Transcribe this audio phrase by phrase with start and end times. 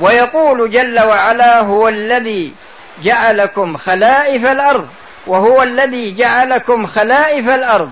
[0.00, 2.54] ويقول جل وعلا هو الذي
[3.02, 4.88] جعلكم خلائف الأرض
[5.26, 7.90] وهو الذي جعلكم خلائف الأرض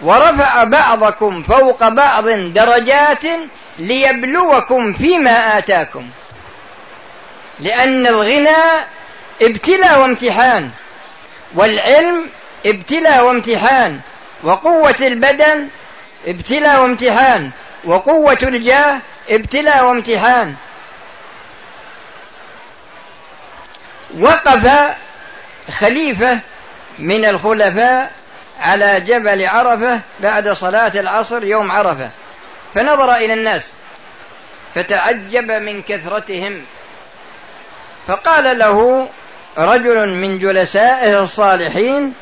[0.00, 3.22] ورفع بعضكم فوق بعض درجات
[3.78, 6.08] ليبلوكم فيما آتاكم.
[7.60, 8.56] لأن الغنى
[9.42, 10.70] ابتلاء وامتحان
[11.54, 12.26] والعلم
[12.66, 14.00] ابتلاء وامتحان
[14.42, 15.68] وقوة البدن
[16.26, 17.50] ابتلاء وامتحان
[17.84, 18.98] وقوة الجاه
[19.30, 20.54] ابتلاء وامتحان
[24.14, 24.70] وقف
[25.78, 26.38] خليفة
[26.98, 28.12] من الخلفاء
[28.60, 32.10] على جبل عرفة بعد صلاة العصر يوم عرفة.
[32.74, 33.72] فنظر إلى الناس
[34.74, 36.62] فتعجب من كثرتهم.
[38.06, 39.08] فقال له
[39.58, 42.14] رجل من جلسائه الصالحين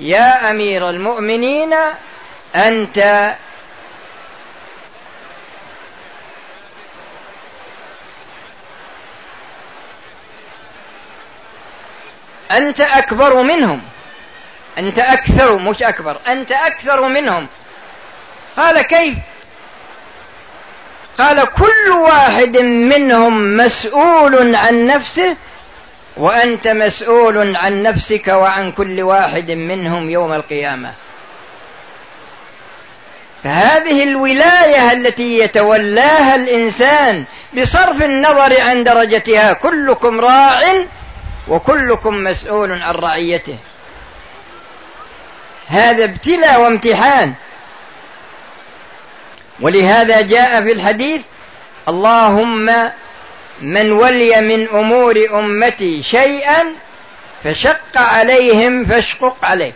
[0.00, 1.74] يا أمير المؤمنين
[2.56, 3.32] أنت
[12.56, 13.80] أنت أكبر منهم.
[14.78, 17.48] أنت أكثر مش أكبر أنت أكثر منهم.
[18.56, 19.14] قال كيف؟
[21.18, 25.36] قال كل واحد منهم مسؤول عن نفسه
[26.16, 30.94] وأنت مسؤول عن نفسك وعن كل واحد منهم يوم القيامة.
[33.44, 37.24] فهذه الولاية التي يتولاها الإنسان
[37.58, 40.84] بصرف النظر عن درجتها كلكم راع
[41.48, 43.58] وكلكم مسؤول عن رعيته.
[45.68, 47.34] هذا ابتلاء وامتحان.
[49.60, 51.22] ولهذا جاء في الحديث
[51.88, 52.90] اللهم
[53.60, 56.74] من ولي من أمور أمتي شيئا
[57.44, 59.72] فشق عليهم فاشقق عليه.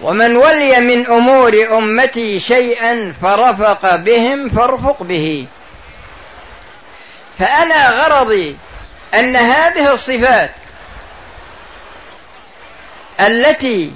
[0.00, 5.46] ومن ولي من أمور أمتي شيئا فرفق بهم فارفق به.
[7.38, 8.56] فأنا غرضي
[9.14, 10.50] أن هذه الصفات
[13.20, 13.92] التي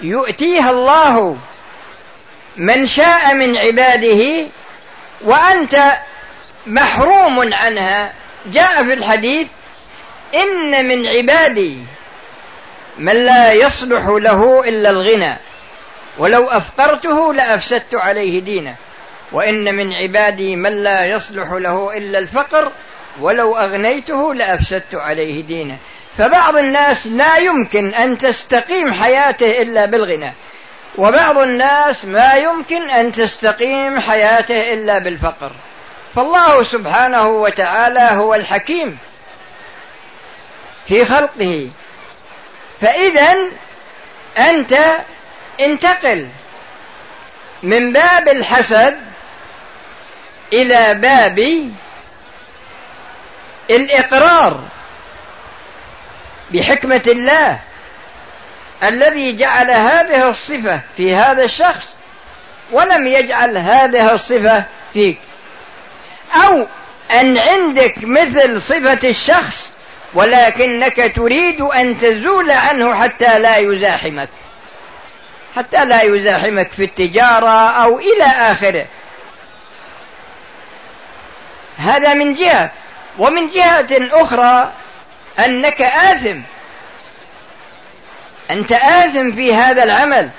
[0.00, 1.38] يؤتيها الله
[2.56, 4.46] من شاء من عباده
[5.20, 5.92] وأنت
[6.66, 8.12] محروم عنها
[8.46, 9.48] جاء في الحديث
[10.34, 11.78] إن من عبادي
[12.98, 15.36] من لا يصلح له إلا الغنى
[16.18, 18.74] ولو افقرته لأفسدت عليه دينه
[19.32, 22.72] وإن من عبادي من لا يصلح له إلا الفقر
[23.20, 25.78] ولو أغنيته لأفسدت عليه دينه.
[26.18, 30.32] فبعض الناس لا يمكن أن تستقيم حياته إلا بالغنى.
[30.96, 35.52] وبعض الناس ما يمكن أن تستقيم حياته إلا بالفقر.
[36.14, 38.98] فالله سبحانه وتعالى هو الحكيم
[40.88, 41.70] في خلقه.
[42.80, 43.36] فإذا
[44.38, 44.74] أنت
[45.60, 46.28] انتقل
[47.62, 48.98] من باب الحسد
[50.52, 51.70] إلى باب
[53.70, 54.60] الإقرار
[56.50, 57.58] بحكمة الله
[58.82, 61.94] الذي جعل هذه الصفة في هذا الشخص
[62.72, 65.18] ولم يجعل هذه الصفة فيك.
[66.34, 66.66] أو
[67.10, 69.72] أن عندك مثل صفة الشخص
[70.14, 74.28] ولكنك تريد أن تزول عنه حتى لا يزاحمك.
[75.56, 78.86] حتى لا يزاحمك في التجارة أو إلى آخره.
[81.78, 82.70] هذا من جهة.
[83.18, 83.86] ومن جهة
[84.22, 84.72] أخرى
[85.38, 86.40] أنك آثم.
[88.50, 90.30] أنت آثم في هذا العمل.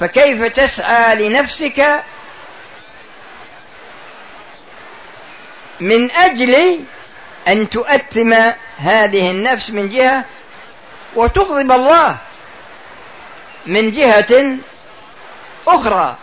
[0.00, 2.02] فكيف تسعى لنفسك
[5.80, 6.80] من أجل
[7.48, 8.34] أن تؤثم
[8.78, 10.24] هذه النفس من جهة
[11.14, 12.16] وتغضب الله
[13.66, 14.56] من جهة
[15.68, 16.16] أخرى.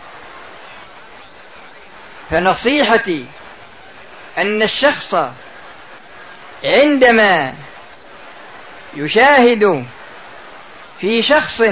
[2.30, 3.26] فنصيحتي
[4.38, 5.16] أن الشخص
[6.64, 7.54] عندما
[8.96, 9.84] يشاهد
[11.00, 11.62] في شخص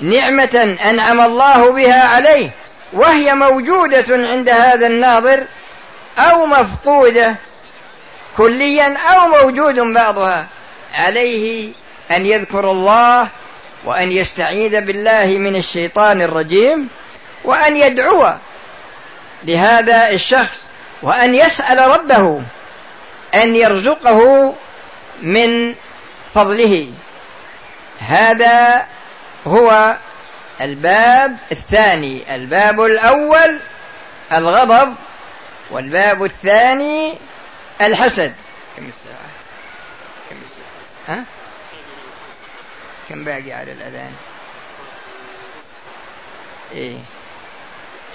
[0.00, 2.50] نعمة أنعم الله بها عليه
[2.92, 5.44] وهي موجودة عند هذا الناظر
[6.18, 7.34] أو مفقودة
[8.36, 10.46] كليا أو موجود بعضها
[10.94, 11.72] عليه
[12.10, 13.28] أن يذكر الله
[13.84, 16.88] وأن يستعيذ بالله من الشيطان الرجيم
[17.44, 18.34] وأن يدعو
[19.44, 20.67] لهذا الشخص
[21.02, 22.42] وأن يسأل ربه
[23.34, 24.54] أن يرزقه
[25.22, 25.74] من
[26.34, 26.92] فضله.
[28.00, 28.86] هذا
[29.46, 29.96] هو
[30.60, 33.60] الباب الثاني الباب الأول
[34.32, 34.94] الغضب
[35.70, 37.18] والباب الثاني
[37.80, 38.34] الحسد.
[38.76, 39.28] كم الساعة؟
[40.30, 41.24] كم الساعة؟ ها؟
[43.08, 44.12] كم باقي على الأذان؟
[46.72, 46.98] إيه.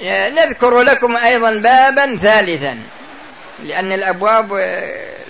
[0.01, 2.79] نذكر لكم أيضا بابا ثالثا
[3.63, 4.53] لأن الأبواب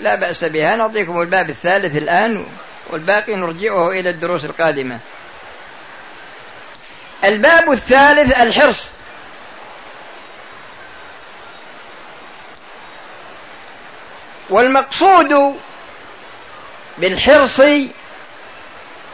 [0.00, 0.76] لا بأس بها.
[0.76, 2.46] نعطيكم الباب الثالث الآن
[2.90, 4.98] والباقي نرجعه إلى الدروس القادمة.
[7.24, 8.88] الباب الثالث الحرص.
[14.50, 15.56] والمقصود
[16.98, 17.60] بالحرص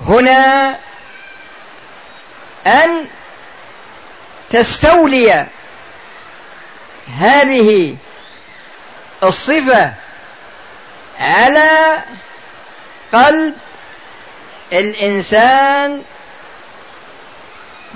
[0.07, 0.77] هنا
[2.67, 3.07] أن
[4.51, 5.47] تستولي
[7.19, 7.97] هذه
[9.23, 9.93] الصفة
[11.21, 11.99] على
[13.13, 13.55] قلب
[14.73, 16.03] الإنسان.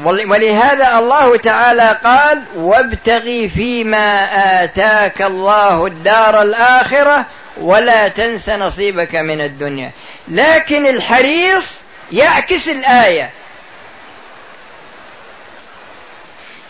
[0.05, 4.29] ولهذا الله تعالى قال وابتغي فيما
[4.65, 7.27] آتاك الله الدار الآخرة
[7.61, 9.91] ولا تنس نصيبك من الدنيا.
[10.29, 11.79] لكن الحريص
[12.12, 13.31] يعكس الآية.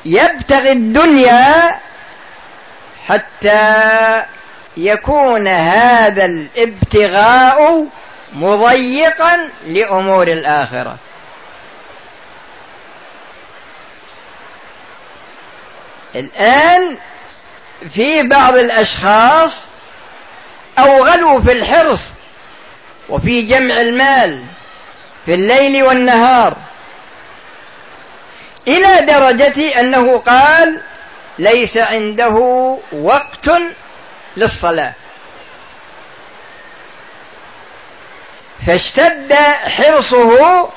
[0.05, 1.79] يبتغي الدنيا
[3.09, 4.23] حتى
[4.77, 7.87] يكون هذا الابتغاء
[8.33, 10.97] مضيقا لأمور الآخرة.
[16.15, 16.99] الآن
[17.91, 19.61] في بعض الأشخاص
[20.79, 22.01] أوغلوا في الحرص
[23.09, 24.45] وفي جمع المال
[25.27, 26.57] في الليل والنهار.
[28.69, 30.81] إلى درجة أنه قال
[31.39, 32.37] ليس عنده
[32.93, 33.51] وقت
[34.37, 34.93] للصلاة.
[38.67, 39.33] فاشتد
[39.77, 40.69] حرصه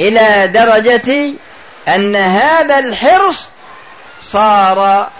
[0.00, 1.32] إلى درجة
[1.88, 3.48] أن هذا الحرص
[4.22, 5.10] صار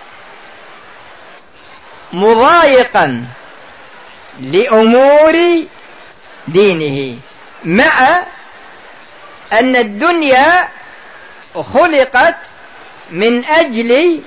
[2.12, 3.24] مضايقا
[4.40, 5.64] لأمور
[6.48, 7.18] دينه
[7.64, 8.22] مع
[9.52, 10.68] أن الدنيا
[11.54, 12.36] خلقت
[13.10, 14.20] من أجل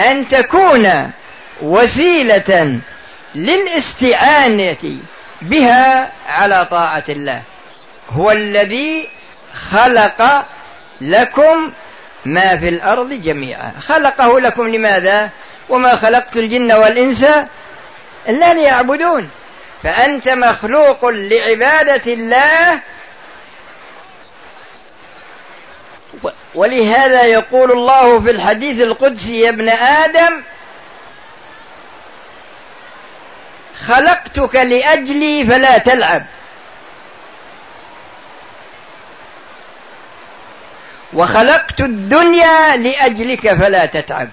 [0.00, 1.10] أن تكون
[1.62, 2.80] وسيلة
[3.34, 4.98] للاستعانة
[5.42, 7.42] بها على طاعة الله.
[8.10, 9.08] هو الذي
[9.70, 10.44] خلق
[11.00, 11.72] لكم
[12.24, 13.72] ما في الأرض جميعا.
[13.88, 15.30] خلقه لكم لماذا؟
[15.68, 17.26] وما خلقت الجن والإنس
[18.28, 19.30] إلا ليعبدون.
[19.82, 22.80] فأنت مخلوق لعبادة الله
[26.54, 30.42] ولهذا يقول الله في الحديث القدسي يا ابن آدم
[33.86, 36.26] خلقتك لأجلي فلا تلعب.
[41.12, 44.28] وخلقت الدنيا لأجلك فلا تتعب.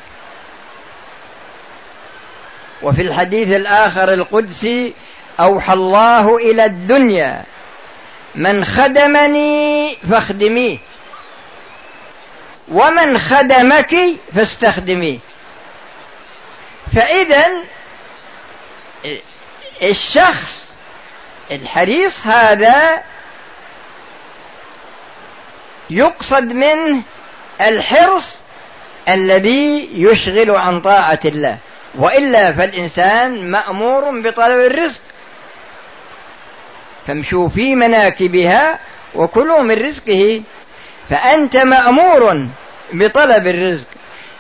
[2.82, 4.94] وفي الحديث الآخر القدسي
[5.40, 7.44] أوحى الله إلى الدنيا
[8.36, 10.78] من خدمني فاخدميه.
[12.68, 13.96] ومن خدمك
[14.36, 15.20] فاستخدميه
[16.96, 17.48] فاذا
[19.84, 20.66] الشخص
[21.52, 23.04] الحريص هذا
[25.90, 27.02] يقصد منه
[27.62, 28.38] الحرص
[29.10, 31.58] الذي يشغل عن طاعة الله.
[31.96, 35.02] وإلا فالإنسان مأمور بطلب الرزق.
[37.08, 38.80] فامشوا في مناكبها
[39.16, 40.42] وكلوا من رزقه.
[41.10, 42.48] فأنت مأمور
[42.94, 43.88] بطلب الرزق.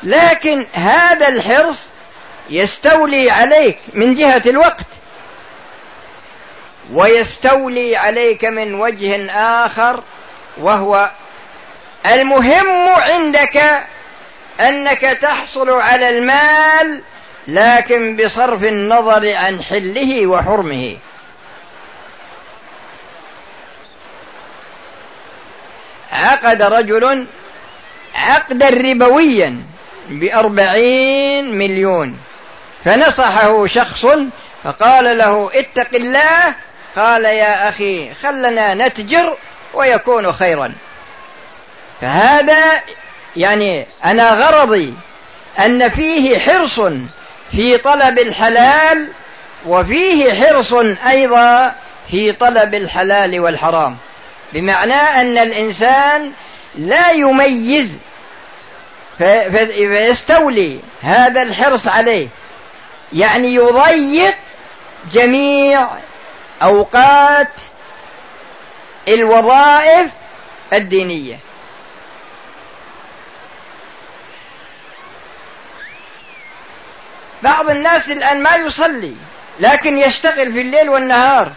[0.03, 1.87] لكن هذا الحرص
[2.49, 4.85] يستولي عليك من جهة الوقت.
[6.93, 10.03] ويستولي عليك من وجه آخر
[10.57, 11.11] وهو
[12.05, 13.83] المهم عندك
[14.61, 17.01] أنك تحصل على المال
[17.47, 20.97] لكن بصرف النظر عن حله وحرمه.
[26.15, 27.27] عقد رجل
[28.15, 29.61] عقدا ربويا
[30.09, 32.17] بأربعين مليون.
[32.85, 34.05] فنصحه شخص
[34.63, 36.53] فقال له اتق الله.
[36.95, 39.37] قال يا أخي خلنا نتجر
[39.73, 40.73] ويكون خيرا.
[42.01, 42.81] فهذا
[43.35, 44.93] يعني أنا غرضي
[45.59, 46.79] أن فيه حرص
[47.51, 49.07] في طلب الحلال
[49.65, 50.73] وفيه حرص
[51.07, 51.75] أيضا
[52.11, 53.97] في طلب الحلال والحرام.
[54.53, 56.31] بمعنى أن الإنسان
[56.75, 57.91] لا يميز
[59.17, 62.27] فيستولي هذا الحرص عليه.
[63.13, 64.35] يعني يضيق
[65.11, 65.87] جميع
[66.63, 67.51] أوقات
[69.07, 70.11] الوظائف
[70.73, 71.39] الدينية.
[77.43, 79.15] بعض الناس الآن ما يصلي
[79.59, 81.51] لكن يشتغل في الليل والنهار.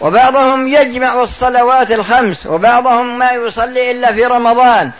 [0.00, 4.92] وبعضهم يجمع الصلوات الخمس وبعضهم ما يصلي إلا في رمضان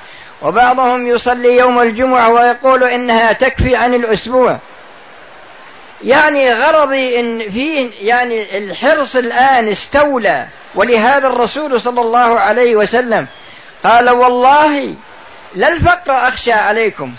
[0.43, 4.59] وبعضهم يصلي يوم الجمعة ويقول إنها تكفي عن الأسبوع.
[6.05, 13.27] يعني غرضي إن فيه يعني الحرص الآن استولى ولهذا الرسول صلى الله عليه وسلم
[13.85, 14.95] قال والله
[15.55, 17.15] لا الفقر أخشى عليكم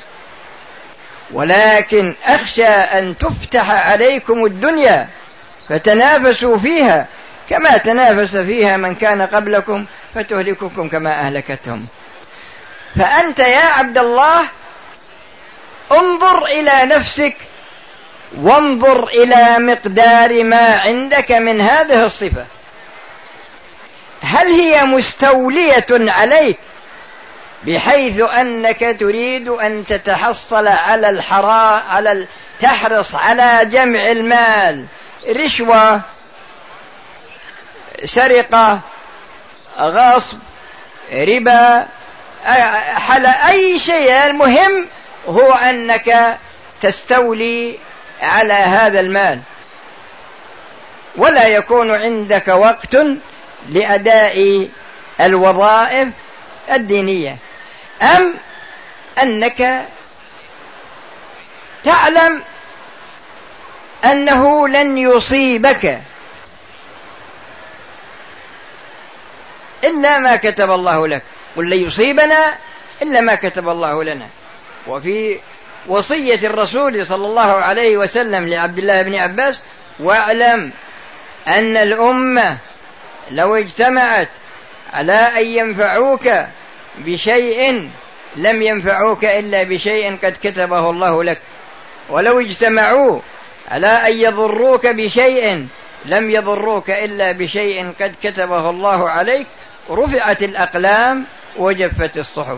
[1.32, 5.08] ولكن أخشى أن تفتح عليكم الدنيا
[5.70, 7.08] فتنافسوا فيها
[7.52, 11.88] كما تنافس فيها من كان قبلكم فتهلككم كما أهلكتهم.
[12.96, 14.42] فأنت يا عبد الله
[15.92, 17.36] انظر إلى نفسك
[18.38, 22.46] وانظر إلى مقدار ما عندك من هذه الصفة.
[24.22, 26.60] هل هي مستولية عليك
[27.64, 32.28] بحيث أنك تريد أن تتحصل على الحراء على
[32.62, 34.86] تحرص على جمع المال
[35.30, 36.02] رشوة
[38.06, 38.80] سرقة
[39.80, 40.38] غصب
[41.14, 41.88] ربا
[42.96, 44.26] حل أي شيء.
[44.26, 44.88] المهم
[45.28, 46.38] هو أنك
[46.82, 47.78] تستولي
[48.22, 49.42] على هذا المال.
[51.16, 52.98] ولا يكون عندك وقت
[53.70, 54.70] لأداء
[55.22, 56.08] الوظائف
[56.72, 57.38] الدينية.
[58.02, 58.34] أم
[59.22, 59.86] أنك
[61.84, 62.44] تعلم
[64.06, 66.02] أنه لن يصيبك
[69.84, 71.24] إلا ما كتب الله لك.
[71.58, 72.54] قل لن يصيبنا
[73.02, 74.28] إلا ما كتب الله لنا.
[74.88, 75.40] وفي
[75.88, 79.62] وصية الرسول صلى الله عليه وسلم لعبد الله بن عباس
[80.00, 80.72] واعلم
[81.48, 82.58] أن الأمة
[83.32, 84.30] لو اجتمعت
[84.94, 86.30] على أن ينفعوك
[86.98, 87.90] بشيء
[88.36, 91.42] لم ينفعوك إلا بشيء قد كتبه الله لك.
[92.10, 93.20] ولو اجتمعوا
[93.72, 95.68] على أن يضروك بشيء
[96.06, 99.48] لم يضروك إلا بشيء قد كتبه الله عليك
[99.90, 101.26] رفعت الأقلام
[101.58, 102.58] وجفت الصحف.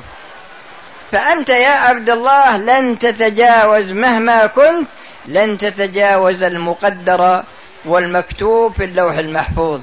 [1.11, 4.87] فأنت يا عبد الله لن تتجاوز مهما كنت
[5.25, 7.43] لن تتجاوز المقدر
[7.85, 9.81] والمكتوب في اللوح المحفوظ.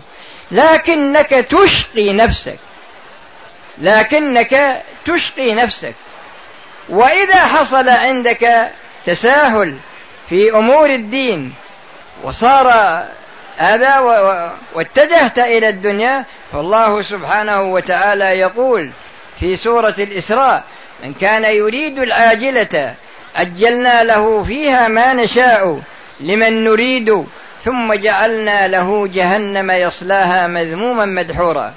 [0.50, 2.58] لكنك تشقي نفسك.
[3.78, 5.94] لكنك تشقي نفسك.
[6.88, 8.70] وإذا حصل عندك
[9.06, 9.76] تساهل
[10.28, 11.54] في أمور الدين
[12.22, 12.68] وصار
[13.60, 13.98] هذا
[14.74, 18.90] واتجهت إلى الدنيا فالله سبحانه وتعالى يقول
[19.40, 20.64] في سورة الإسراء
[21.04, 22.94] من كان يريد العاجلة
[23.36, 25.80] عجلنا له فيها ما نشاء
[26.20, 27.26] لمن نريد
[27.64, 31.74] ثم جعلنا له جهنم يصلاها مذموما مدحورا.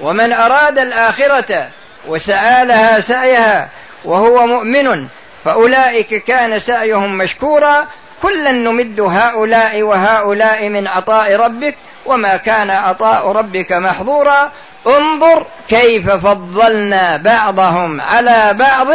[0.00, 1.68] ومن أراد الآخرة
[2.08, 3.68] وسعى لها سعيها
[4.04, 5.06] وهو مؤمن
[5.44, 7.86] فأولئك كان سعيهم مشكورا
[8.22, 11.74] كلا نمد هؤلاء وهؤلاء من عطاء ربك
[12.06, 14.52] وما كان عطاء ربك محظورا.
[14.86, 18.88] انظر كيف فضلنا بعضهم على بعض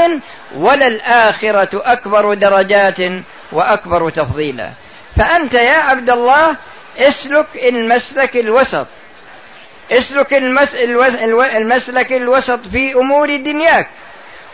[0.56, 2.98] وللآخرة أكبر درجات
[3.52, 4.70] وأكبر تفضيلا.
[5.16, 6.56] فأنت يا عبد الله
[6.98, 8.88] اسلك المسلك الوسط.
[9.92, 10.76] اسلك المس...
[11.56, 13.90] المسلك الوسط في أمور دنياك.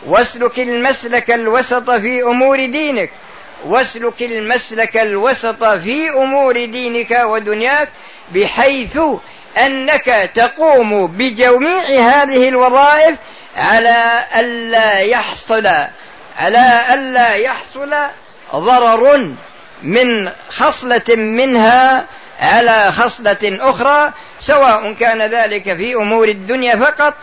[0.05, 3.11] واسلك المسلك الوسط في أمور دينك.
[3.65, 7.89] واسلك المسلك الوسط في أمور دينك ودنياك
[8.35, 8.99] بحيث
[9.57, 13.15] أنك تقوم بجميع هذه الوظائف
[13.57, 15.67] على ألا يحصل
[16.39, 17.93] على ألا يحصل
[18.55, 19.33] ضرر
[19.83, 22.05] من خصلة منها
[22.39, 27.13] على خصلة أخرى سواء كان ذلك في أمور الدنيا فقط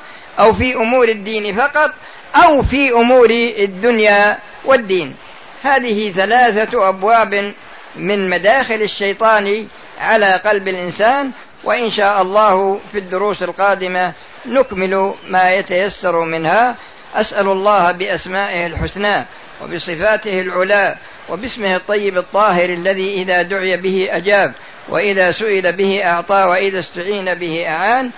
[0.40, 1.90] أو في أمور الدين فقط
[2.36, 5.16] أو في أمور الدنيا والدين.
[5.62, 7.54] هذه ثلاثة أبواب
[7.96, 9.66] من مداخل الشيطان
[10.00, 11.30] على قلب الإنسان
[11.64, 14.12] وإن شاء الله في الدروس القادمة
[14.46, 16.76] نكمل ما يتيسر منها.
[17.14, 19.24] أسأل الله بأسمائه الحسنى
[19.62, 20.96] وبصفاته العلى
[21.28, 24.52] وباسمه الطيب الطاهر الذي إذا دعي به أجاب
[24.88, 28.10] وإذا سئل به أعطى وإذا استعين به أعان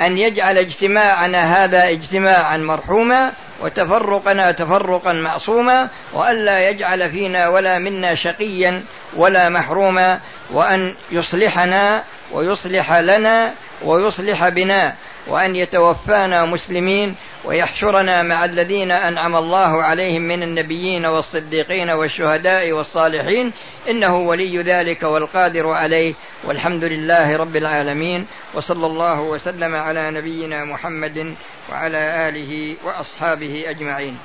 [0.00, 3.32] أن يجعل اجتماعنا هذا اجتماعا مرحوما.
[3.60, 8.82] وتفرقنا تفرقا معصوما وألا يجعل فينا ولا منا شقيا
[9.16, 10.20] ولا محروما
[10.50, 14.94] وأن يصلحنا ويصلح لنا ويصلح بنا
[15.26, 17.14] وأن يتوفانا مسلمين
[17.46, 23.52] ويحشرنا مع الذين أنعم الله عليهم من النبيين والصديقين والشهداء والصالحين.
[23.88, 26.14] إنه ولي ذلك والقادر عليه.
[26.44, 28.26] والحمد لله رب العالمين.
[28.54, 31.36] وصلى الله وسلم على نبينا محمد
[31.70, 34.18] وعلى آله وأصحابه أجمعين.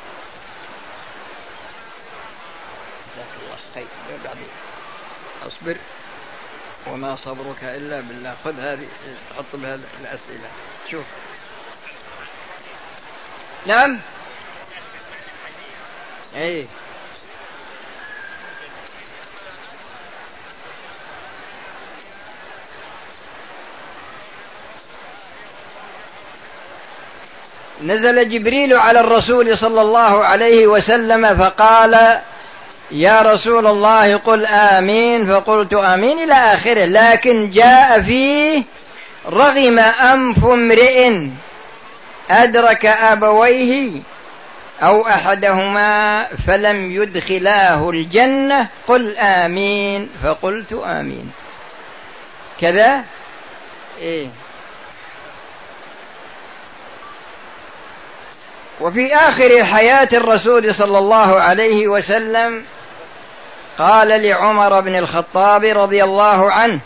[5.48, 5.75] أصبر.
[6.88, 8.36] وما صبرك إلا بالله.
[8.44, 8.88] خذ هذه
[9.30, 10.48] تحط بها الأسئلة.
[10.92, 11.04] شوف.
[13.65, 14.00] نعم.
[16.36, 16.65] اي
[27.84, 32.20] نزل جبريل على الرسول صلى الله عليه وسلم فقال
[32.91, 35.27] يا رسول الله قل آمين.
[35.27, 36.86] فقلت آمين إلى آخره.
[36.86, 38.63] لكن جاء فيه
[39.30, 41.12] رغم أنف امرئ.
[42.32, 44.02] أدرك أبويه
[44.84, 50.10] أو أحدهما فلم يدخلاه الجنة قل آمين.
[50.24, 51.32] فقلت آمين.
[52.62, 53.04] كذا؟
[54.00, 54.28] إيه.
[58.82, 62.64] وفي آخر حياة الرسول صلى الله عليه وسلم
[63.78, 66.80] قال لعمر بن الخطاب رضي الله عنه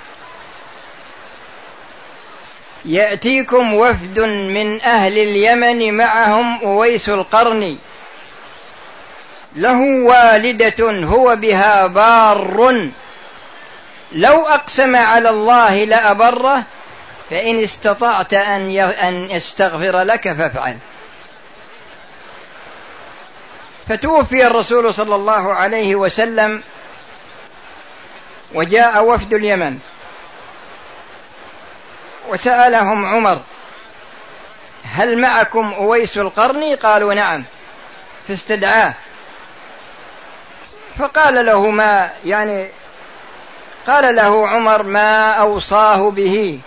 [2.86, 7.78] يأتيكم وفد من أهل اليمن معهم أويس القرن.
[9.56, 12.90] له والدة هو بها بار.
[14.12, 16.64] لو أقسم على الله لأبره
[17.30, 20.78] فإن استطعت أن أن يستغفر لك فافعل.
[23.90, 26.64] فتوفي الرسول صلى الله عليه وسلم
[28.54, 29.80] وجاء وفد اليمن.
[32.30, 33.42] وسألهم عمر
[34.94, 37.44] هل معكم أويس القرني؟ قالوا نعم.
[38.28, 38.94] فاستدعاه.
[41.00, 42.68] فقال له ما يعني
[43.88, 46.60] قال له عمر ما أوصاه به.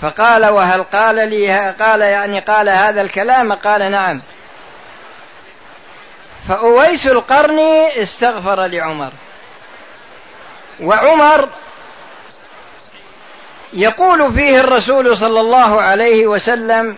[0.00, 4.20] فقال وهل قال لي قال يعني قال هذا الكلام؟ قال نعم.
[6.48, 9.12] فأويس القرني استغفر لعمر.
[10.80, 11.48] وعمر
[13.72, 16.96] يقول فيه الرسول صلى الله عليه وسلم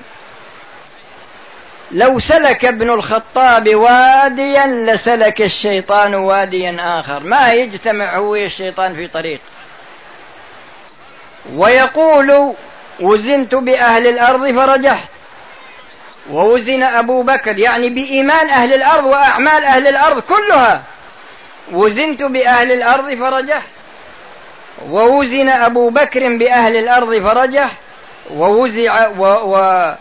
[1.91, 7.21] لو سلك ابن الخطاب واديا لسلك الشيطان واديا آخر.
[7.21, 9.41] ما يجتمع هو الشيطان في طريق.
[11.55, 12.53] ويقول
[13.01, 15.09] وزنت بأهل الأرض فرجحت.
[16.31, 20.83] ووزن أبو بكر يعني بإيمان أهل الأرض وأعمال أهل الأرض كلها.
[21.73, 23.63] وزنت بأهل الأرض فرجح
[24.91, 27.71] ووزن أبو بكر بأهل الأرض فرجح
[28.31, 29.95] ووزع و و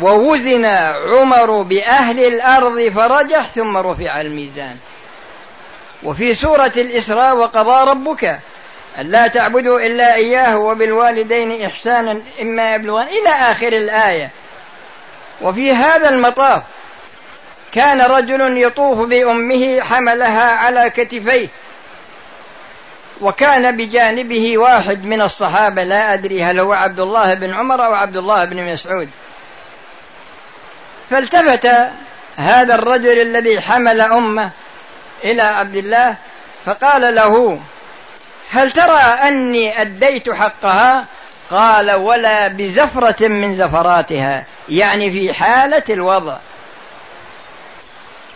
[0.00, 0.64] ووزن
[1.12, 4.76] عمر بأهل الأرض فرجح ثم رفع الميزان.
[6.02, 8.40] وفي سورة الإسراء وقضى ربك
[8.98, 14.30] ألا تعبدوا إلا إياه وبالوالدين إحسانا إما يبلغن إلى آخر الآية.
[15.42, 16.62] وفي هذا المطاف
[17.72, 21.48] كان رجل يطوف بأمه حملها على كتفيه
[23.20, 28.16] وكان بجانبه واحد من الصحابة لا أدري هل هو عبد الله بن عمر أو عبد
[28.16, 29.10] الله بن مسعود.
[31.10, 31.68] فالتفت
[32.36, 34.50] هذا الرجل الذي حمل أمة
[35.24, 36.16] إلى عبد الله
[36.66, 37.60] فقال له
[38.50, 41.04] هل ترى أني أديت حقها؟
[41.50, 46.36] قال ولا بزفرة من زفراتها يعني في حالة الوضع.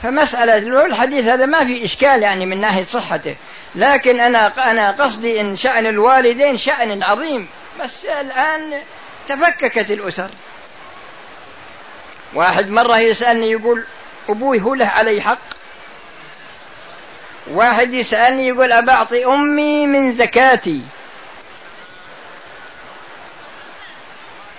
[0.03, 3.37] فمسألة الحديث هذا ما في إشكال يعني من ناحية صحته.
[3.75, 7.49] لكن أنا أنا قصدي إن شأن الوالدين شأن عظيم.
[7.81, 8.83] بس الآن
[9.29, 10.31] تفككت الأسر.
[12.35, 13.85] واحد مرة يسألني يقول
[14.29, 15.39] أبوي هو له علي حق؟
[17.51, 20.83] واحد يسألني يقول أبعطي أمي من زكاتي.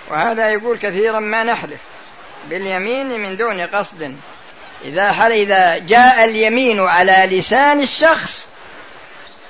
[0.08, 1.80] وهذا يقول كثيرا ما نحلف.
[2.48, 4.16] باليمين من دون قصد.
[4.84, 8.48] إذا حل إذا جاء اليمين على لسان الشخص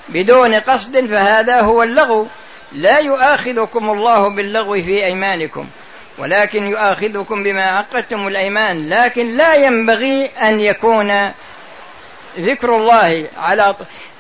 [0.09, 2.27] بدون قصد فهذا هو اللغو.
[2.73, 5.67] لا يؤاخذكم الله باللغو في أيمانكم
[6.19, 8.89] ولكن يؤاخذكم بما عقدتم الأيمان.
[8.89, 11.33] لكن لا ينبغي أن يكون
[12.39, 13.75] ذكر الله على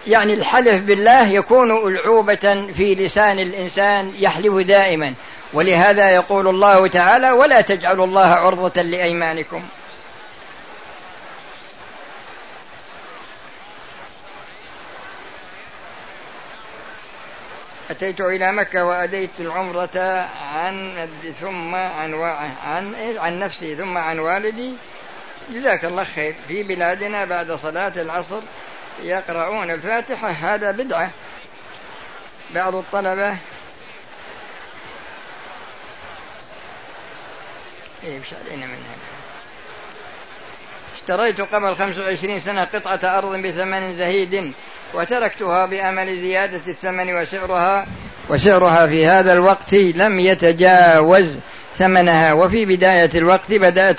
[0.06, 5.14] يعني الحلف بالله يكون ألعوبة في لسان الإنسان يحلف دائما.
[5.52, 9.62] ولهذا يقول الله تعالى ولا تجعلوا الله عرضة لأيمانكم.
[17.96, 19.98] أتيت إلى مكة وأديت العمرة
[20.42, 21.08] عن
[21.40, 22.14] ثم عن
[22.64, 24.72] عن عن نفسي ثم عن والدي.
[25.50, 26.36] جزاك الله خير.
[26.48, 28.40] في بلادنا بعد صلاة العصر
[29.02, 30.28] يقرؤون الفاتحة.
[30.28, 31.10] هذا بدعة.
[32.54, 33.36] بعض الطلبة
[38.04, 38.96] إيه وش علينا منها
[40.96, 44.54] اشتريت قبل خمس وعشرين سنة قطعة أرض بثمن زهيد.
[44.96, 47.86] وتركتها بأمل زيادة الثمن وسعرها
[48.28, 51.34] وسعرها في هذا الوقت لم يتجاوز
[51.78, 52.32] ثمنها.
[52.32, 53.98] وفي بداية الوقت بدأت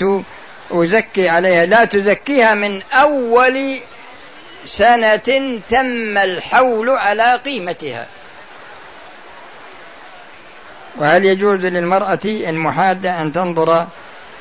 [0.71, 1.65] أزكي عليها.
[1.65, 3.79] لا تزكيها من أول
[4.65, 8.05] سنة تم الحول على قيمتها.
[10.97, 13.87] وهل يجوز للمرأة المحادة أن تنظر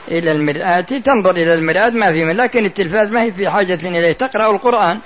[0.09, 4.13] إلى المرآة؟ تنظر إلى المرآة ما في من لكن التلفاز ما هي في حاجة إليه.
[4.13, 5.01] تقرأ القرآن.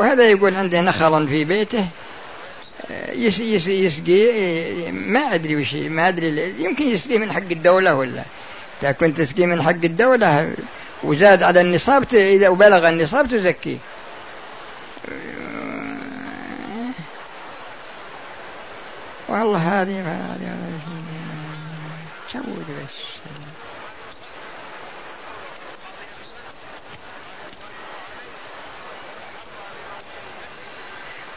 [0.00, 1.86] وهذا يقول عنده نخلا في بيته
[3.12, 8.22] يسقي ما أدري وش ما أدري يمكن يسقي من حق الدولة ولا
[8.82, 10.54] إذا كنت تسقي من حق الدولة
[11.02, 13.78] وزاد على النصاب إذا بلغ النصاب تزكيه
[19.28, 20.56] والله هذه هذه
[22.32, 23.00] شود بس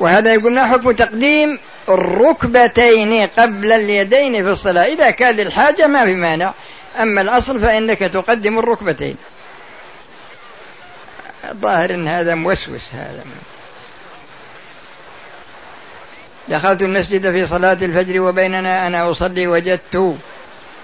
[0.04, 6.16] وهذا يقول ما حكم تقديم الركبتين قبل اليدين في الصلاة؟ إذا كان للحاجة ما في
[6.16, 6.54] مانع.
[7.00, 9.18] أما الأصل فإنك تقدم الركبتين.
[11.54, 13.24] ظاهر أن هذا موسوس هذا.
[16.48, 20.18] دخلت المسجد في صلاة الفجر وبيننا أنا أصلي وجدت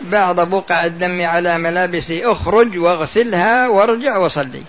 [0.02, 2.26] بعض بقع الدم على ملابسي.
[2.26, 4.64] اخرج واغسلها وارجع وصلي.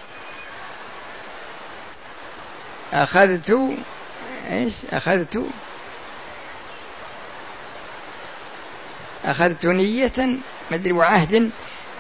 [2.93, 3.77] أخذت
[4.51, 5.43] إيش؟ أخذت
[9.25, 10.39] أخذت نية
[10.71, 11.51] مدري وعهد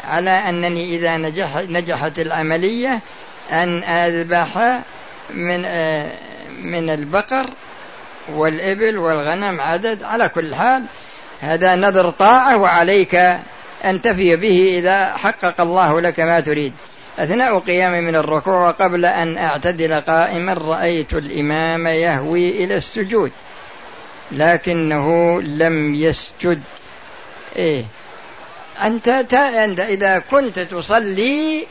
[0.04, 3.00] على أنني إذا نجح نجحت العملية
[3.50, 4.80] أن أذبح
[5.30, 5.60] من
[6.62, 7.50] من البقر
[8.28, 10.02] والإبل والغنم عدد.
[10.02, 10.84] على كل حال
[11.40, 13.14] هذا نذر طاعة وعليك
[13.84, 16.72] أن تفي به إذا حقق الله لك ما تريد.
[17.18, 23.32] أثناء قيامي من الركوع وقبل أن أعتدل قائما رأيت الإمام يهوي إلى السجود
[24.32, 26.62] لكنه لم يسجد.
[27.56, 27.84] إيه.
[28.84, 31.66] أنت, أنت إذا كنت تصلي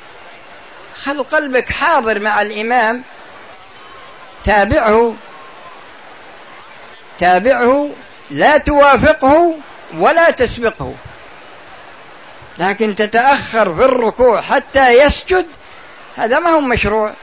[1.03, 3.03] خل قلبك حاضر مع الإمام
[4.43, 5.13] تابعه
[7.19, 7.89] تابعه
[8.31, 9.55] لا توافقه
[9.97, 10.93] ولا تسبقه.
[12.59, 15.45] لكن تتأخر في الركوع حتى يسجد
[16.15, 17.13] هذا ما هو مشروع.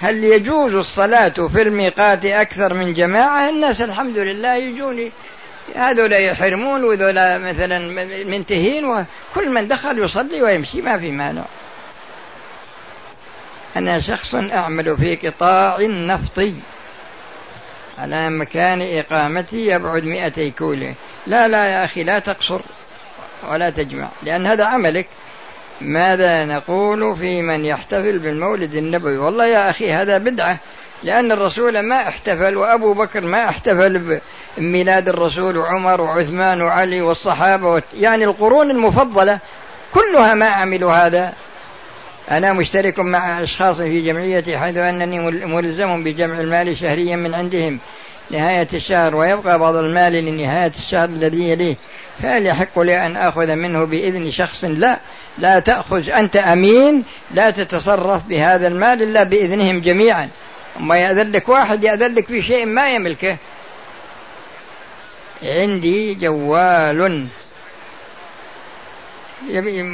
[0.00, 5.12] هل يجوز الصلاة في الميقات أكثر من جماعة؟ الناس الحمد لله يجوني.
[5.76, 7.78] هذول يحرمون وذولا مثلا
[8.24, 11.44] منتهين وكل من دخل يصلي ويمشي ما في مانع.
[13.76, 16.54] أنا شخص أعمل في قطاع نفطي
[18.00, 20.92] على مكان إقامتي يبعد مئتي كيلو
[21.26, 22.60] لا لا يا أخي لا تقصر
[23.50, 25.06] ولا تجمع لأن هذا عملك.
[25.80, 30.56] ماذا نقول في من يحتفل بالمولد النبوي؟ والله يا أخي هذا بدعة
[31.02, 34.20] لأن الرسول ما احتفل وأبو بكر ما احتفل
[34.58, 39.38] بميلاد الرسول وعمر وعثمان وعلي والصحابة يعني القرون المفضلة
[39.94, 41.32] كلها ما عملوا هذا.
[42.30, 47.80] أنا مشترك مع أشخاص في جمعيتي حيث أنني ملزم بجمع المال شهريا من عندهم
[48.30, 51.76] نهاية الشهر ويبقى بعض المال لنهاية الشهر الذي يليه.
[52.22, 55.00] فهل يحق لي أن آخذ منه بإذن شخص؟ لا.
[55.38, 56.10] لا تأخذ.
[56.10, 57.04] أنت أمين.
[57.34, 60.28] لا تتصرف بهذا المال إلا بإذنهم جميعا.
[60.80, 63.36] أما يأذن لك واحد يأذن لك في شيء ما يملكه.
[65.42, 67.26] عندي جوال.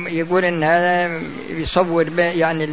[0.08, 2.66] يقول إن هذا يصور يعني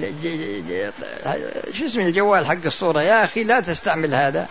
[1.74, 4.48] شو اسم الجوال حق الصورة؟ يا أخي لا تستعمل هذا.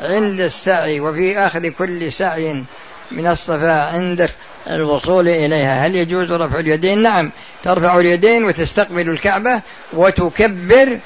[0.00, 2.64] عند السعي وفي اخذ كل سعي
[3.10, 4.30] من الصفاء عند
[4.70, 5.86] الوصول إليها.
[5.86, 7.32] هل يجوز رفع اليدين؟ نعم.
[7.62, 9.60] ترفع اليدين وتستقبل الكعبة
[9.92, 10.98] وتكبر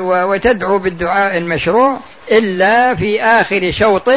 [0.00, 1.98] وتدعو بالدعاء المشروع
[2.32, 4.10] إلا في آخر شوط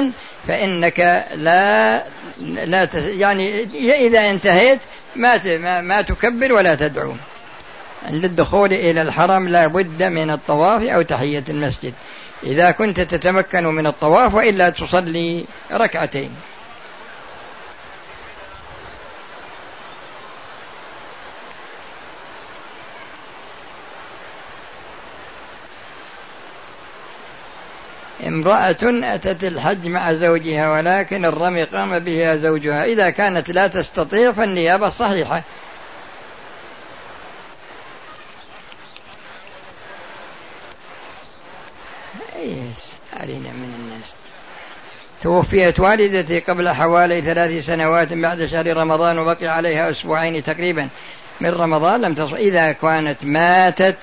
[0.47, 2.03] فإنك لا
[2.41, 3.63] لا يعني
[4.07, 4.79] إذا انتهيت
[5.15, 7.13] ما ما تكبر ولا تدعو.
[8.05, 11.93] عند الدخول إلى الحرم لا بد من الطواف أو تحية المسجد.
[12.43, 16.31] إذا كنت تتمكن من الطواف وإلا تصلي ركعتين.
[28.29, 32.85] امرأة أتت الحج مع زوجها ولكن الرمي قام بها زوجها.
[32.85, 35.41] إذا كانت لا تستطيع فالنيابة صحيحة.
[43.13, 44.15] علينا من الناس.
[45.21, 50.89] توفيت والدتي قبل حوالي ثلاث سنوات بعد شهر رمضان وبقي عليها أسبوعين تقريبا.
[51.41, 53.97] من رمضان لم تصم إذا كانت ماتت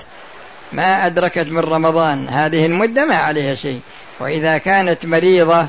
[0.72, 2.28] ما أدركت من رمضان.
[2.28, 3.80] هذه المدة ما عليها شيء.
[4.20, 5.68] وإذا كانت مريضة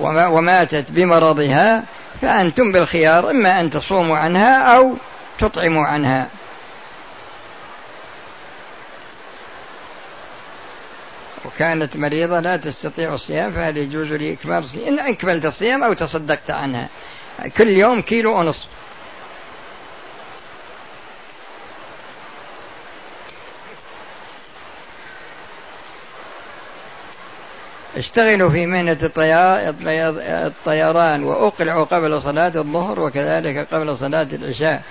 [0.00, 1.84] وماتت بمرضها
[2.20, 4.94] فأنتم بالخيار إما أن تصوموا عنها أو
[5.38, 6.28] تطعموا عنها.
[11.44, 16.50] وكانت مريضة لا تستطيع الصيام فهل يجوز لي إكمال الصيام؟ إن أكملت الصيام أو تصدقت
[16.50, 16.88] عنها.
[17.58, 18.66] كل يوم كيلو ونصف.
[27.96, 28.98] اشتغلوا في مهنة
[30.46, 34.82] الطيران وأقلعوا قبل صلاة الظهر وكذلك قبل صلاة العشاء.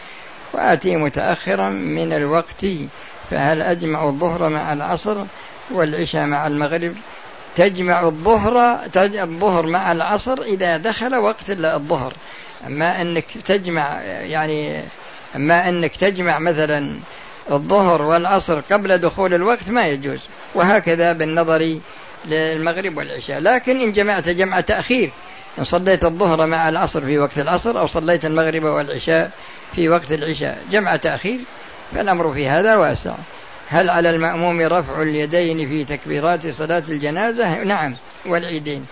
[0.53, 2.65] وآتي متأخرا من الوقت
[3.31, 5.23] فهل أجمع الظهر مع العصر
[5.71, 6.93] والعشاء مع المغرب؟
[7.55, 12.13] تجمع الظهر الظهر مع العصر إذا دخل وقت الظهر.
[12.67, 14.81] أما أنك تجمع يعني
[15.35, 16.99] أما أنك تجمع مثلا
[17.51, 20.19] الظهر والعصر قبل دخول الوقت ما يجوز.
[20.55, 21.79] وهكذا بالنظر
[22.27, 23.39] للمغرب والعشاء.
[23.39, 25.11] لكن إن جمعت جمع تأخير.
[25.59, 29.31] إن صليت الظهر مع العصر في وقت العصر أو صليت المغرب والعشاء
[29.75, 30.63] في وقت العشاء.
[30.71, 31.39] جمع تأخير.
[31.95, 33.15] فالأمر في هذا واسع.
[33.69, 37.95] هل على المأموم رفع اليدين في تكبيرات صلاة الجنازة؟ نعم.
[38.25, 38.85] والعيدين.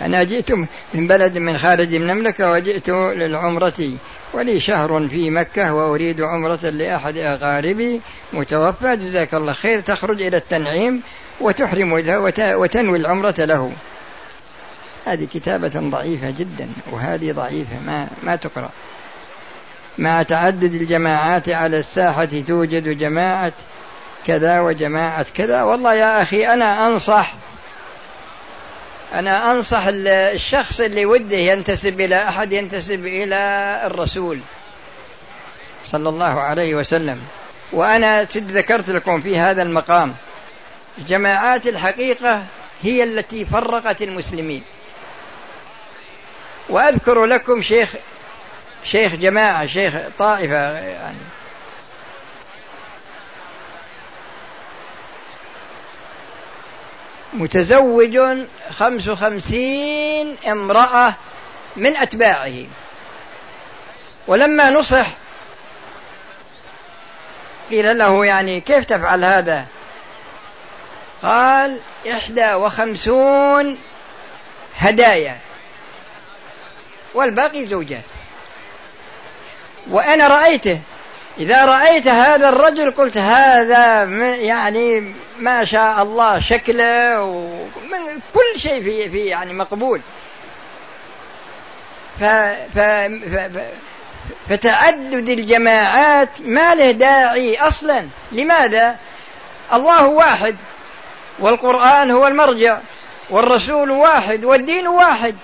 [0.00, 0.52] أنا جئت
[0.94, 3.92] من بلد من خارج المملكة وجئت للعمرة.
[4.32, 8.00] ولي شهر في مكة وأريد عمرة لأحد أقاربي
[8.32, 11.02] متوفى جزاك الله خير تخرج إلى التنعيم
[11.40, 11.92] وتحرم
[12.38, 13.72] وتنوي العمرة له.
[15.06, 18.70] هذه كتابة ضعيفة جدا وهذه ضعيفة ما ما تقرأ.
[19.98, 23.52] مع تعدد الجماعات على الساحة توجد جماعة
[24.26, 25.62] كذا وجماعة كذا.
[25.62, 27.34] والله يا أخي أنا أنصح
[29.14, 33.36] أنا أنصح الشخص اللي وده ينتسب إلى أحد ينتسب إلى
[33.84, 34.40] الرسول
[35.86, 37.20] صلى الله عليه وسلم.
[37.72, 40.14] وأنا ذكرت لكم في هذا المقام
[40.98, 42.44] جماعات الحقيقة
[42.82, 44.62] هي التي فرقت المسلمين.
[46.68, 47.94] وأذكر لكم شيخ
[48.84, 51.16] شيخ جماعة شيخ طائفة يعني.
[57.32, 58.18] متزوج
[58.70, 61.14] خمس وخمسين امرأة
[61.76, 62.64] من أتباعه.
[64.26, 65.06] ولما نصح
[67.70, 69.66] قيل له يعني كيف تفعل هذا؟
[71.22, 73.78] قال إحدى وخمسون
[74.78, 75.38] هدايا
[77.14, 78.04] والباقي زوجات.
[79.90, 80.80] وأنا رأيته
[81.38, 89.10] إذا رأيت هذا الرجل قلت هذا يعني ما شاء الله شكله ومن كل شيء في
[89.10, 90.00] في يعني مقبول.
[92.20, 92.24] ف
[92.74, 93.60] ف ف
[94.48, 98.08] فتعدد الجماعات ما له داعي أصلا.
[98.32, 98.96] لماذا؟
[99.72, 100.56] الله واحد
[101.38, 102.78] والقرآن هو المرجع
[103.30, 105.36] والرسول واحد والدين واحد.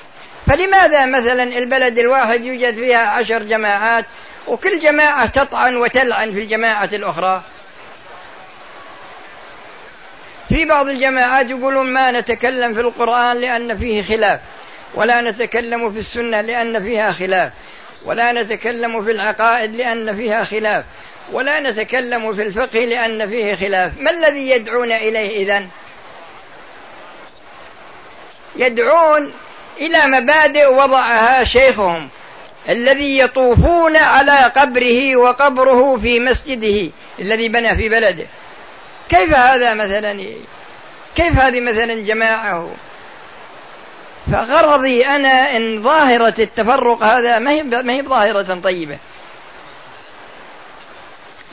[0.46, 4.04] فلماذا مثلا البلد الواحد يوجد فيها عشر جماعات
[4.46, 7.42] وكل جماعة تطعن وتلعن في الجماعة الأخرى.
[10.48, 14.40] في بعض الجماعات يقولون ما نتكلم في القرآن لأن فيه خلاف
[14.94, 17.52] ولا نتكلم في السنة لأن فيها خلاف
[18.04, 20.84] ولا نتكلم في العقائد لأن فيها خلاف
[21.32, 24.00] ولا نتكلم في الفقه لأن فيه خلاف.
[24.00, 25.68] ما الذي يدعون إليه إذن؟
[28.56, 29.32] يدعون
[29.80, 32.10] إلى مبادئ وضعها شيخهم.
[32.68, 38.26] الذي يطوفون على قبره وقبره في مسجده الذي بنى في بلده.
[39.08, 40.34] كيف هذا مثلا؟
[41.16, 42.70] كيف هذه مثلا جماعة؟
[44.32, 48.98] فغرضي أنا إن ظاهرة التفرق هذا ما هي ما هي ظاهرة طيبة.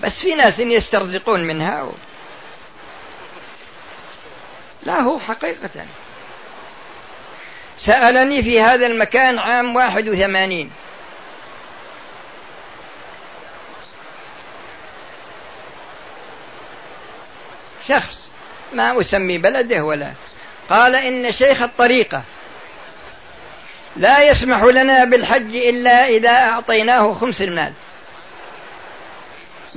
[0.03, 1.87] بس في ناس يسترزقون منها.
[4.83, 5.69] لا هو حقيقة.
[7.79, 10.71] سألني في هذا المكان عام واحد وثمانين.
[17.87, 18.29] شخص
[18.73, 20.11] ما أسمي بلده ولا.
[20.69, 22.23] قال إن شيخ الطريقة
[23.95, 27.73] لا يسمح لنا بالحج إلا إذا أعطيناه خمس المال.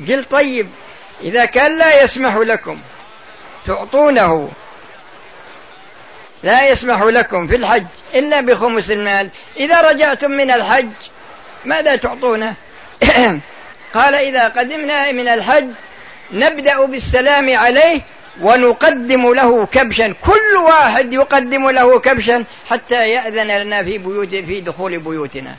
[0.09, 0.69] قلت طيب
[1.23, 2.79] إذا كان لا يسمح لكم
[3.67, 4.51] تعطونه
[6.43, 9.31] لا يسمح لكم في الحج إلا بخمس المال.
[9.57, 10.93] إذا رجعتم من الحج
[11.65, 12.55] ماذا تعطونه؟
[13.95, 15.69] قال إذا قدمنا من الحج
[16.33, 18.01] نبدأ بالسلام عليه
[18.41, 20.15] ونقدم له كبشا.
[20.25, 25.57] كل واحد يقدم له كبشا حتى يأذن لنا في بيوت في دخول بيوتنا.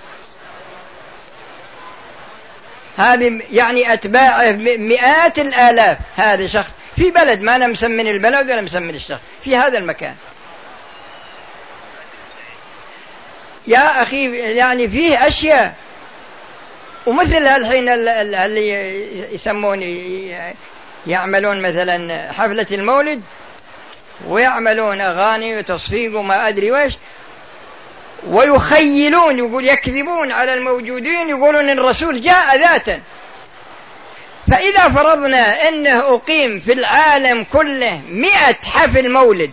[2.98, 6.72] هذه يعني أتباعه مئات الآلاف هذا شخص.
[6.96, 9.22] في بلد ما أنا مسمن البلد ولا مسمن الشخص.
[9.44, 10.16] في هذا المكان.
[13.68, 15.76] يا أخي يعني فيه أشياء.
[17.06, 18.72] ومثل الحين اللي
[19.34, 19.82] يسمون
[21.08, 23.24] يعملون مثلا حفلة المولد
[24.28, 26.94] ويعملون أغاني وتصفيق وما أدري ويش
[28.28, 33.02] ويخيلون يقول يكذبون على الموجودين يقولون الرسول جاء ذاتا.
[34.52, 39.52] فإذا فرضنا أنه أقيم في العالم كله مئة حفل مولد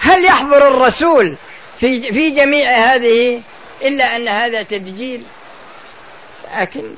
[0.00, 1.36] هل يحضر الرسول
[1.80, 3.42] في, في جميع هذه
[3.82, 5.22] إلا أن هذا تدجيل؟
[6.58, 6.94] لكن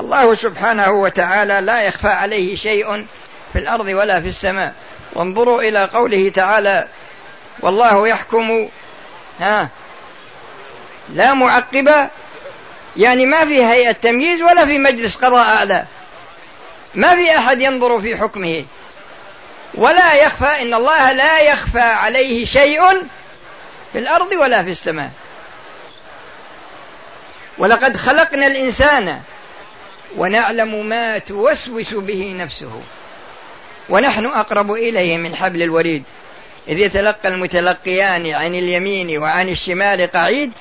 [0.00, 3.06] الله سبحانه وتعالى لا يخفى عليه شيء
[3.52, 4.74] في الأرض ولا في السماء.
[5.12, 6.88] وانظروا إلى قوله تعالى
[7.60, 8.68] والله يحكم
[9.40, 9.68] ها
[11.08, 12.08] لا معقب
[12.96, 15.84] يعني ما في هيئة تمييز ولا في مجلس قضاء أعلى.
[16.94, 18.64] ما في أحد ينظر في حكمه.
[19.74, 22.82] ولا يخفى إن الله لا يخفى عليه شيء
[23.92, 25.10] في الأرض ولا في السماء.
[27.58, 29.20] ولقد خلقنا الإنسان
[30.16, 32.82] ونعلم ما توسوس به نفسه
[33.88, 36.04] ونحن أقرب إليه من حبل الوريد.
[36.68, 40.52] إذ يتلقى المتلقيان عن اليمين وعن الشمال قعيد